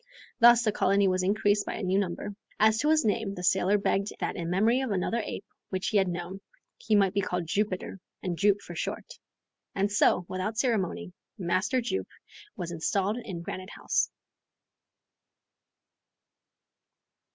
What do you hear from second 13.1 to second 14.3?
in Granite House.